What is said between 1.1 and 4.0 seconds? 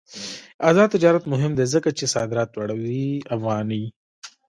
مهم دی ځکه چې صادرات لوړوي افغاني.